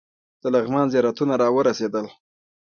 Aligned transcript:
د 0.41 0.43
لغمان 0.55 0.87
زیارتونه 0.93 1.33
راورسېدل. 1.41 2.05